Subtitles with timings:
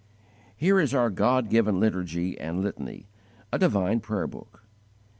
[0.57, 3.07] Here is our God given liturgy and litany
[3.53, 4.63] a divine prayer book.